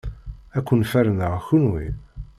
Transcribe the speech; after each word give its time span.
Ad 0.57 0.63
ken-ferneɣ 0.67 1.33
kenwi! 1.47 1.87